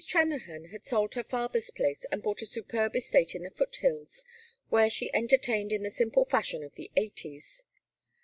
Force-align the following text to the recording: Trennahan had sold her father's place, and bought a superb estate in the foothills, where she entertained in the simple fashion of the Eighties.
Trennahan 0.03 0.71
had 0.71 0.83
sold 0.83 1.13
her 1.13 1.23
father's 1.23 1.69
place, 1.69 2.05
and 2.11 2.23
bought 2.23 2.41
a 2.41 2.45
superb 2.47 2.95
estate 2.95 3.35
in 3.35 3.43
the 3.43 3.51
foothills, 3.51 4.25
where 4.69 4.89
she 4.89 5.13
entertained 5.13 5.71
in 5.71 5.83
the 5.83 5.91
simple 5.91 6.25
fashion 6.25 6.63
of 6.63 6.73
the 6.73 6.89
Eighties. 6.95 7.65